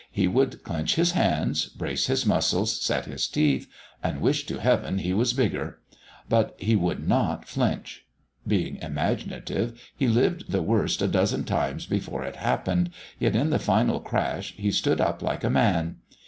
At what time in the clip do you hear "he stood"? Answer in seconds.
14.57-14.99